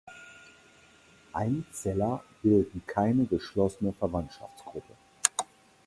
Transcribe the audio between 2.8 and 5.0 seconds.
keine geschlossene Verwandtschaftsgruppe.